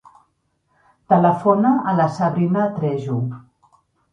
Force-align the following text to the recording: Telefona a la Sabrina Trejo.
Telefona 1.13 1.75
a 1.91 1.95
la 1.99 2.09
Sabrina 2.17 2.67
Trejo. 2.79 3.19